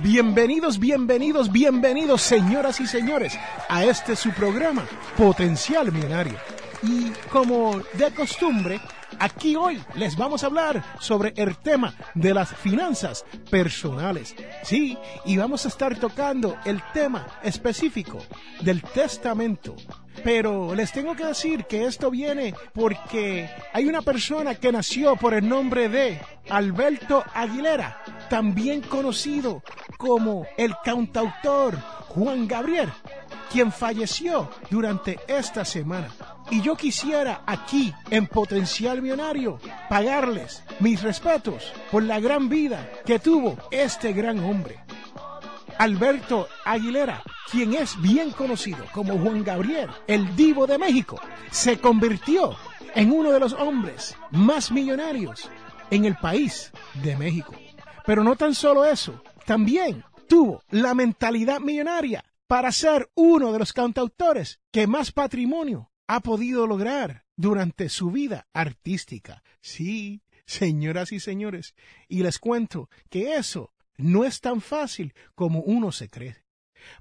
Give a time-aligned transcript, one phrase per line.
[0.03, 3.39] Bienvenidos, bienvenidos, bienvenidos, señoras y señores,
[3.69, 4.85] a este su programa,
[5.17, 6.35] Potencial Millonario.
[6.83, 8.81] Y como de costumbre,
[9.21, 14.35] aquí hoy les vamos a hablar sobre el tema de las finanzas personales.
[14.65, 18.19] Sí, y vamos a estar tocando el tema específico
[18.61, 19.77] del testamento.
[20.25, 25.35] Pero les tengo que decir que esto viene porque hay una persona que nació por
[25.35, 29.63] el nombre de Alberto Aguilera, también conocido
[29.99, 31.77] como el cantautor
[32.09, 32.91] Juan Gabriel,
[33.51, 36.09] quien falleció durante esta semana.
[36.51, 43.19] Y yo quisiera aquí, en Potencial Millonario, pagarles mis respetos por la gran vida que
[43.19, 44.79] tuvo este gran hombre.
[45.79, 47.23] Alberto Aguilera,
[47.53, 52.57] quien es bien conocido como Juan Gabriel, el divo de México, se convirtió
[52.95, 55.51] en uno de los hombres más millonarios
[55.91, 56.73] en el país
[57.05, 57.55] de México.
[58.07, 63.75] Pero no tan solo eso, también tuvo la mentalidad millonaria para ser uno de los
[63.75, 69.43] cantautores que más patrimonio ha podido lograr durante su vida artística.
[69.61, 71.75] Sí, señoras y señores,
[72.09, 76.42] y les cuento que eso no es tan fácil como uno se cree.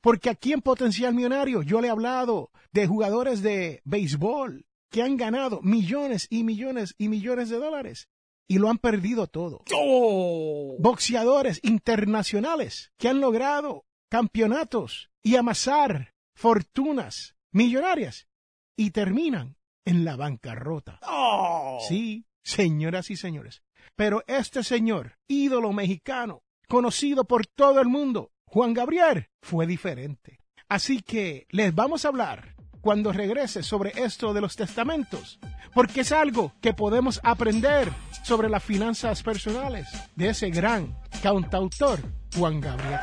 [0.01, 5.17] Porque aquí en Potencial Millonario yo le he hablado de jugadores de béisbol que han
[5.17, 8.09] ganado millones y millones y millones de dólares
[8.47, 9.63] y lo han perdido todo.
[9.73, 10.75] Oh.
[10.79, 18.27] Boxeadores internacionales que han logrado campeonatos y amasar fortunas millonarias
[18.75, 19.55] y terminan
[19.85, 20.99] en la bancarrota.
[21.07, 21.79] Oh.
[21.87, 23.63] Sí, señoras y señores.
[23.95, 30.41] Pero este señor, ídolo mexicano, conocido por todo el mundo, Juan Gabriel, fue diferente.
[30.67, 35.39] Así que les vamos a hablar cuando regrese sobre esto de los testamentos,
[35.73, 37.89] porque es algo que podemos aprender
[38.25, 42.01] sobre las finanzas personales de ese gran cantautor
[42.35, 42.99] Juan Gabriel.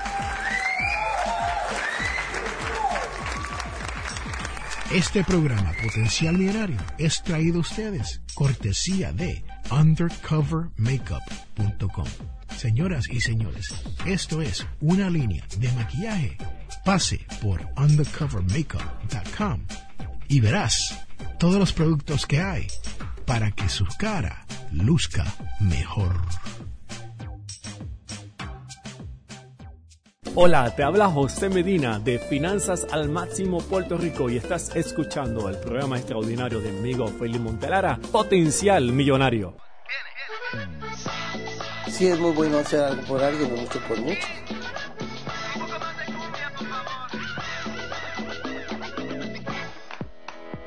[4.92, 12.37] Este programa Potencial Millonario es traído a ustedes cortesía de undercovermakeup.com.
[12.58, 13.72] Señoras y señores,
[14.04, 16.36] esto es una línea de maquillaje.
[16.84, 19.60] Pase por undercovermakeup.com
[20.26, 21.06] y verás
[21.38, 22.66] todos los productos que hay
[23.26, 25.24] para que su cara luzca
[25.60, 26.20] mejor.
[30.34, 35.58] Hola, te habla José Medina de Finanzas al Máximo Puerto Rico y estás escuchando el
[35.58, 39.67] programa extraordinario de mi amigo Felipe Montelara, Potencial Millonario.
[41.98, 44.28] Sí, es muy bueno hacer algo por alguien, mucho por mucho.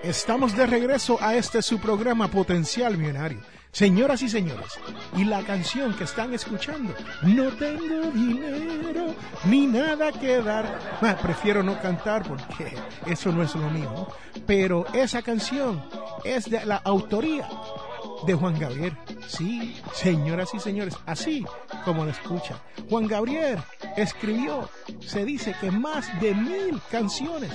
[0.03, 3.39] Estamos de regreso a este su programa Potencial Millonario.
[3.71, 4.77] Señoras y señores,
[5.15, 9.15] y la canción que están escuchando, no tengo dinero
[9.45, 10.65] ni nada que dar.
[11.01, 12.75] Ah, prefiero no cantar porque
[13.05, 14.09] eso no es lo mío.
[14.45, 15.81] Pero esa canción
[16.25, 17.47] es de la autoría
[18.25, 18.97] de Juan Gabriel.
[19.27, 21.45] Sí, señoras y señores, así
[21.85, 22.57] como lo escuchan.
[22.89, 23.59] Juan Gabriel
[23.97, 27.51] escribió, se dice que más de mil canciones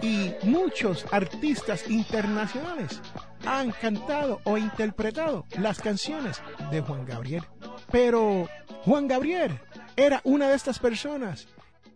[0.00, 3.00] y muchos artistas internacionales
[3.46, 7.44] han cantado o interpretado las canciones de Juan Gabriel.
[7.90, 8.48] Pero
[8.84, 9.58] Juan Gabriel
[9.96, 11.48] era una de estas personas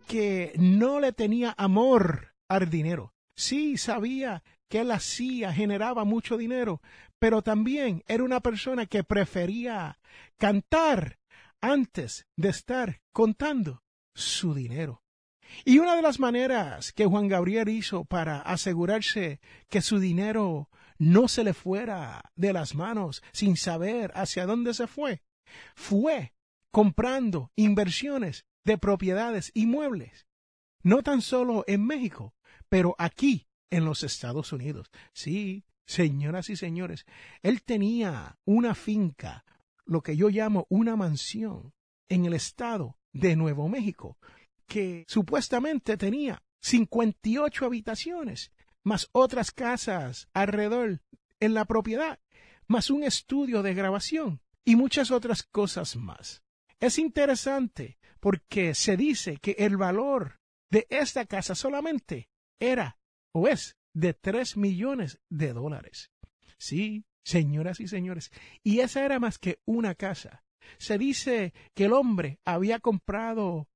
[0.07, 3.13] que no le tenía amor al dinero.
[3.35, 6.81] Sí sabía que él hacía, generaba mucho dinero,
[7.19, 9.99] pero también era una persona que prefería
[10.37, 11.19] cantar
[11.61, 13.83] antes de estar contando
[14.13, 15.03] su dinero.
[15.65, 21.27] Y una de las maneras que Juan Gabriel hizo para asegurarse que su dinero no
[21.27, 25.21] se le fuera de las manos sin saber hacia dónde se fue,
[25.75, 26.33] fue
[26.71, 30.27] comprando inversiones de propiedades inmuebles,
[30.83, 32.35] no tan solo en México,
[32.69, 34.89] pero aquí en los Estados Unidos.
[35.13, 37.05] Sí, señoras y señores,
[37.41, 39.45] él tenía una finca,
[39.85, 41.73] lo que yo llamo una mansión,
[42.09, 44.17] en el estado de Nuevo México,
[44.67, 48.51] que supuestamente tenía 58 habitaciones,
[48.83, 51.01] más otras casas alrededor
[51.39, 52.19] en la propiedad,
[52.67, 56.43] más un estudio de grabación y muchas otras cosas más.
[56.79, 62.29] Es interesante porque se dice que el valor de esta casa solamente
[62.59, 62.97] era
[63.31, 66.11] o es de tres millones de dólares.
[66.57, 68.31] Sí, señoras y señores,
[68.63, 70.43] y esa era más que una casa.
[70.77, 73.67] Se dice que el hombre había comprado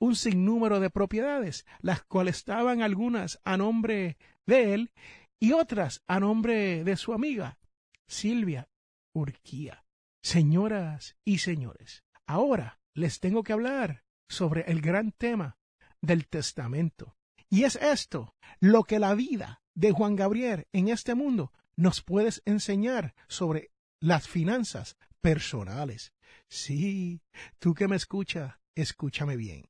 [0.00, 4.16] un sinnúmero de propiedades, las cuales estaban algunas a nombre
[4.46, 4.92] de él
[5.38, 7.58] y otras a nombre de su amiga,
[8.06, 8.68] Silvia
[9.14, 9.84] Urquía.
[10.22, 15.58] Señoras y señores, ahora les tengo que hablar sobre el gran tema
[16.00, 17.16] del testamento.
[17.50, 22.30] Y es esto lo que la vida de Juan Gabriel en este mundo nos puede
[22.44, 26.12] enseñar sobre las finanzas personales.
[26.48, 27.20] Sí,
[27.58, 29.68] tú que me escuchas, escúchame bien.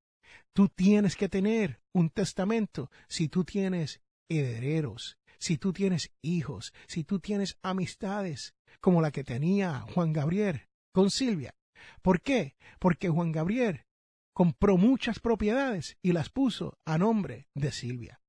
[0.52, 7.02] Tú tienes que tener un testamento si tú tienes herederos, si tú tienes hijos, si
[7.02, 11.54] tú tienes amistades como la que tenía Juan Gabriel con Silvia.
[12.02, 12.56] ¿Por qué?
[12.78, 13.86] Porque Juan Gabriel
[14.40, 18.22] compró muchas propiedades y las puso a nombre de Silvia.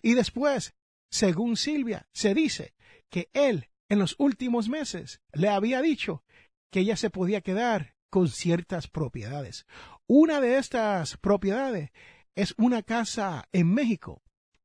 [0.00, 0.74] Y después,
[1.10, 2.72] según Silvia, se dice
[3.10, 6.24] que él en los últimos meses le había dicho
[6.70, 9.66] que ella se podía quedar con ciertas propiedades.
[10.06, 11.90] Una de estas propiedades
[12.34, 14.22] es una casa en México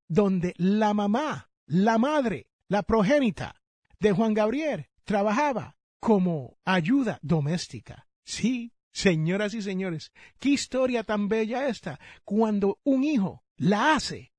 [0.07, 3.61] donde la mamá, la madre, la progénita
[3.99, 8.07] de Juan Gabriel trabajaba como ayuda doméstica.
[8.23, 14.31] Sí, señoras y señores, qué historia tan bella esta cuando un hijo la hace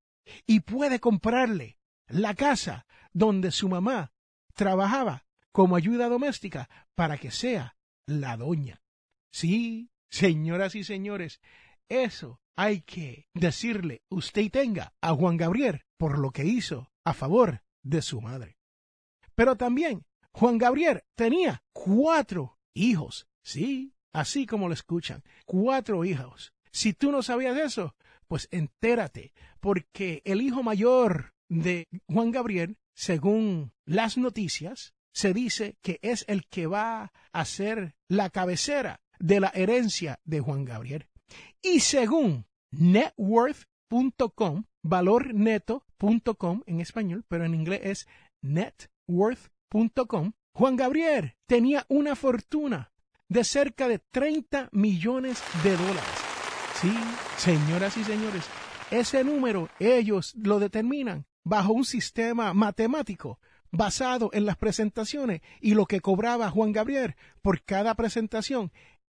[0.47, 4.13] y puede comprarle la casa donde su mamá
[4.53, 8.81] trabajaba como ayuda doméstica para que sea la doña.
[9.31, 11.41] Sí, señoras y señores,
[11.89, 17.61] eso hay que decirle usted tenga a Juan Gabriel por lo que hizo a favor
[17.83, 18.57] de su madre.
[19.35, 23.27] Pero también Juan Gabriel tenía cuatro hijos.
[23.43, 26.53] Sí, así como lo escuchan, cuatro hijos.
[26.71, 27.95] Si tú no sabías eso,
[28.27, 35.99] pues entérate, porque el hijo mayor de Juan Gabriel, según las noticias, se dice que
[36.01, 41.07] es el que va a ser la cabecera de la herencia de Juan Gabriel.
[41.61, 48.07] Y según networth.com, valorneto.com en español, pero en inglés es
[48.41, 52.93] networth.com, Juan Gabriel tenía una fortuna
[53.29, 56.03] de cerca de 30 millones de dólares.
[56.81, 56.93] Sí,
[57.37, 58.45] señoras y señores,
[58.91, 63.39] ese número ellos lo determinan bajo un sistema matemático
[63.71, 68.71] basado en las presentaciones y lo que cobraba Juan Gabriel por cada presentación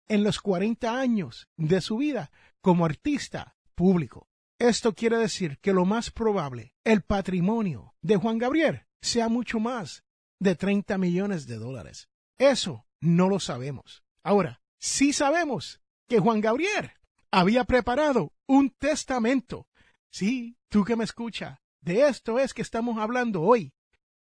[0.08, 2.32] en los 40 años de su vida
[2.62, 4.28] como artista público.
[4.60, 10.04] Esto quiere decir que lo más probable, el patrimonio de Juan Gabriel sea mucho más
[10.40, 12.10] de 30 millones de dólares.
[12.38, 14.04] Eso no lo sabemos.
[14.24, 16.92] Ahora, sí sabemos que Juan Gabriel
[17.32, 19.68] había preparado un testamento.
[20.10, 23.74] Sí, tú que me escuchas, de esto es que estamos hablando hoy,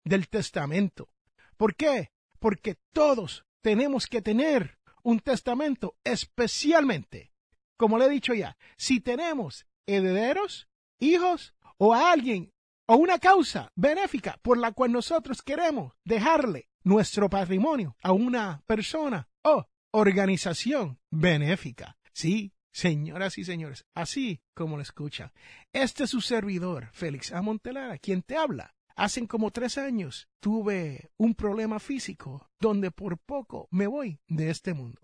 [0.05, 1.09] del testamento.
[1.57, 2.11] ¿Por qué?
[2.39, 7.33] Porque todos tenemos que tener un testamento, especialmente,
[7.77, 10.69] como le he dicho ya, si tenemos herederos,
[10.99, 12.53] hijos o a alguien
[12.91, 19.29] o una causa benéfica por la cual nosotros queremos dejarle nuestro patrimonio a una persona
[19.45, 21.97] o organización benéfica.
[22.13, 25.33] Sí, señoras y señores, así como lo escucha.
[25.73, 27.43] Este es su servidor, Félix A.
[27.43, 28.75] Montelara, quien te habla.
[28.97, 34.75] Hace como tres años tuve un problema físico donde por poco me voy de este
[34.75, 35.01] mundo.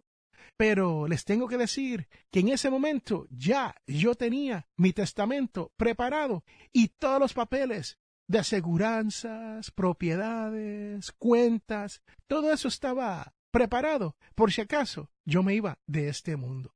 [0.57, 6.45] Pero les tengo que decir que en ese momento ya yo tenía mi testamento preparado
[6.73, 7.99] y todos los papeles
[8.29, 16.09] de aseguranzas, propiedades, cuentas, todo eso estaba preparado por si acaso yo me iba de
[16.09, 16.75] este mundo.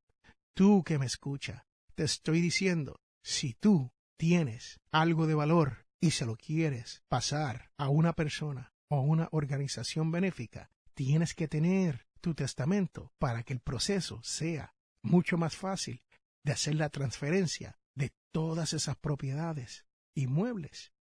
[0.54, 6.26] Tú que me escucha, te estoy diciendo, si tú tienes algo de valor y se
[6.26, 12.34] lo quieres pasar a una persona o a una organización benéfica, tienes que tener tu
[12.34, 16.02] testamento para que el proceso sea mucho más fácil
[16.44, 19.84] de hacer la transferencia de todas esas propiedades
[20.14, 20.92] inmuebles.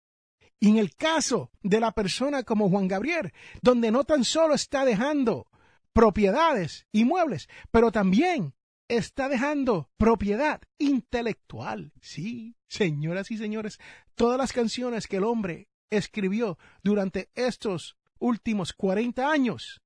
[0.60, 4.84] Y en el caso de la persona como Juan Gabriel, donde no tan solo está
[4.84, 5.48] dejando
[5.94, 8.54] propiedades inmuebles, pero también
[8.90, 11.94] está dejando propiedad intelectual.
[12.02, 13.80] Sí, señoras y señores,
[14.16, 19.82] todas las canciones que el hombre escribió durante estos últimos 40 años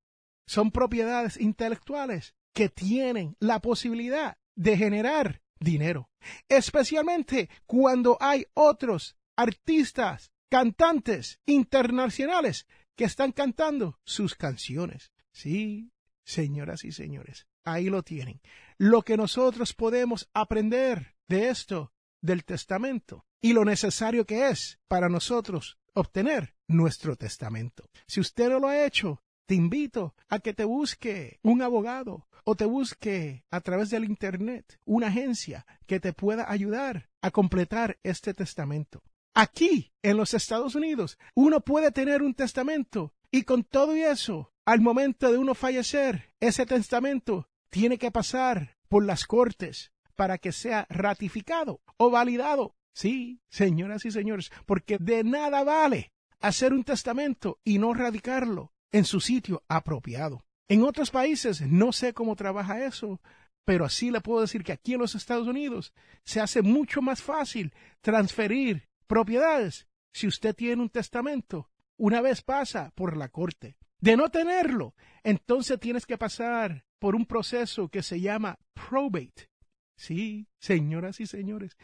[0.46, 6.10] son propiedades intelectuales que tienen la posibilidad de generar dinero,
[6.50, 15.12] especialmente cuando hay otros artistas, cantantes internacionales que están cantando sus canciones.
[15.32, 15.92] Sí,
[16.24, 18.42] señoras y señores, ahí lo tienen.
[18.78, 25.10] Lo que nosotros podemos aprender de esto, del testamento, y lo necesario que es para
[25.10, 27.90] nosotros obtener nuestro testamento.
[28.08, 32.56] Si usted no lo ha hecho, te invito a que te busque un abogado o
[32.56, 38.34] te busque a través del Internet una agencia que te pueda ayudar a completar este
[38.34, 39.02] testamento.
[39.34, 44.82] Aquí, en los Estados Unidos, uno puede tener un testamento y con todo eso, al
[44.82, 50.86] momento de uno fallecer, ese testamento tiene que pasar por las cortes para que sea
[50.90, 52.76] ratificado o validado.
[52.94, 59.04] Sí, señoras y señores, porque de nada vale hacer un testamento y no radicarlo en
[59.04, 60.46] su sitio apropiado.
[60.70, 63.20] En otros países no sé cómo trabaja eso,
[63.66, 67.22] pero así le puedo decir que aquí en los Estados Unidos se hace mucho más
[67.22, 73.76] fácil transferir propiedades si usted tiene un testamento una vez pasa por la corte.
[74.00, 79.50] De no tenerlo, entonces tienes que pasar por un proceso que se llama probate.
[79.96, 81.78] Sí, señoras y señores,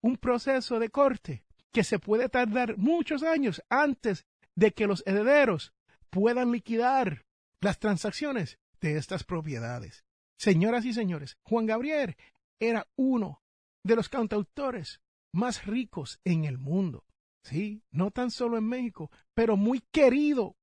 [0.00, 5.73] un proceso de corte que se puede tardar muchos años antes de que los herederos
[6.14, 7.26] puedan liquidar
[7.60, 10.04] las transacciones de estas propiedades.
[10.38, 12.14] Señoras y señores, Juan Gabriel
[12.60, 13.42] era uno
[13.82, 15.00] de los cantautores
[15.32, 17.04] más ricos en el mundo.
[17.42, 20.56] Sí, no tan solo en México, pero muy querido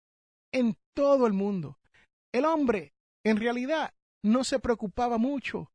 [0.54, 1.80] en todo el mundo.
[2.32, 2.94] El hombre,
[3.26, 3.94] en realidad,
[4.24, 5.70] no se preocupaba mucho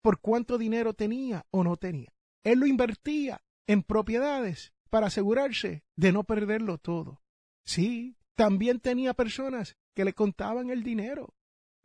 [0.00, 2.14] por cuánto dinero tenía o no tenía.
[2.44, 7.20] Él lo invertía en propiedades para asegurarse de no perderlo todo.
[7.66, 11.34] Sí, también tenía personas que le contaban el dinero.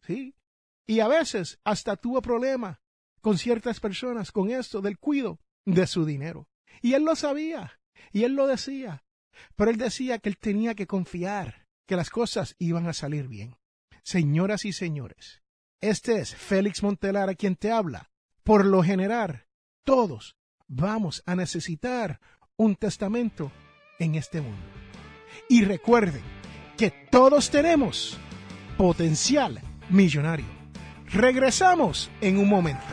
[0.04, 0.36] Sí.
[0.86, 2.78] Y a veces hasta tuvo problemas
[3.22, 6.48] con ciertas personas con esto del cuido de su dinero.
[6.84, 7.80] Y él lo sabía,
[8.12, 9.04] y él lo decía.
[9.56, 13.58] Pero él decía que él tenía que confiar, que las cosas iban a salir bien.
[14.04, 15.42] Señoras y señores,
[15.82, 18.12] este es Félix Montelar a quien te habla.
[18.44, 19.48] Por lo general,
[19.84, 22.20] todos vamos a necesitar
[22.58, 23.52] un testamento
[23.98, 24.93] en este mundo.
[25.50, 26.34] Y recuerden,
[26.78, 28.18] que todos tenemos
[28.78, 30.46] potencial millonario.
[31.12, 32.84] Regresamos en un momento.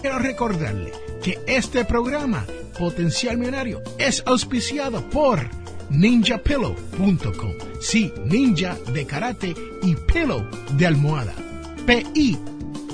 [0.00, 2.44] Quiero recordarle que este programa,
[2.78, 5.48] Potencial Millonario, es auspiciado por
[5.88, 7.52] ninjapillow.com.
[7.80, 10.44] Sí, ninja de karate y pillow
[10.76, 11.43] de almohada.
[11.86, 12.38] P-I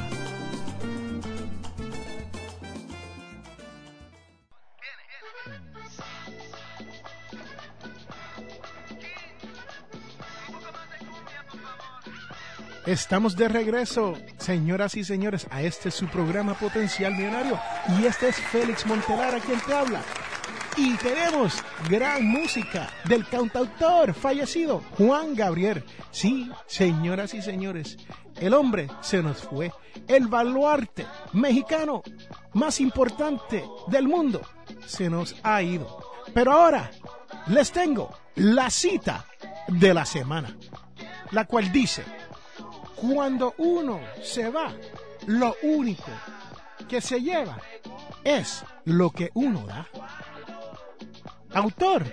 [12.86, 17.58] Estamos de regreso, señoras y señores, a este su programa Potencial Millonario.
[17.98, 20.02] Y este es Félix Montelar, a quien te habla.
[20.76, 25.84] Y tenemos gran música del cantautor fallecido Juan Gabriel.
[26.10, 27.96] Sí, señoras y señores,
[28.40, 29.72] el hombre se nos fue.
[30.08, 32.02] El baluarte mexicano
[32.54, 34.40] más importante del mundo
[34.84, 35.98] se nos ha ido.
[36.32, 36.90] Pero ahora
[37.46, 39.26] les tengo la cita
[39.68, 40.56] de la semana,
[41.30, 42.02] la cual dice,
[42.96, 44.72] cuando uno se va,
[45.26, 46.10] lo único
[46.88, 47.58] que se lleva
[48.24, 49.86] es lo que uno da.
[51.54, 52.04] Autor,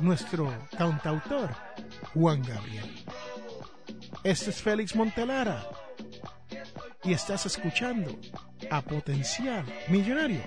[0.00, 1.50] nuestro cantautor,
[2.12, 3.04] Juan Gabriel.
[4.24, 5.64] Este es Félix Montelara
[7.04, 8.18] y estás escuchando
[8.68, 10.42] a Potencial Millonario.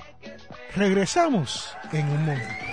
[0.76, 2.73] Regresamos en un momento.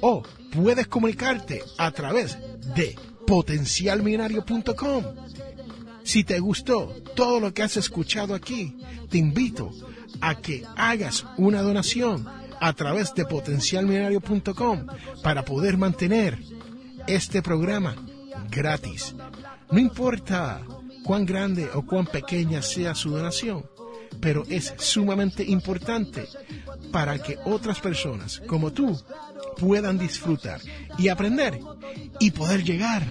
[0.00, 0.22] O
[0.52, 2.38] puedes comunicarte a través
[2.76, 2.94] de
[3.26, 5.04] potencialmillonario.com.
[6.04, 8.76] Si te gustó todo lo que has escuchado aquí,
[9.10, 9.72] te invito
[10.20, 14.86] a que hagas una donación a través de potencialmillonario.com
[15.20, 16.38] para poder mantener
[17.08, 17.96] este programa
[18.50, 19.16] gratis.
[19.72, 20.62] No importa
[21.04, 23.66] cuán grande o cuán pequeña sea su donación,
[24.20, 26.28] pero es sumamente importante
[26.92, 28.96] para que otras personas como tú
[29.58, 30.60] puedan disfrutar
[30.98, 31.58] y aprender
[32.20, 33.02] y poder llegar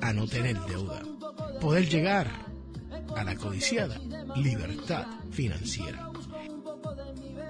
[0.00, 1.02] a no tener deuda,
[1.60, 2.28] poder llegar
[3.16, 4.00] a la codiciada
[4.34, 6.10] libertad financiera.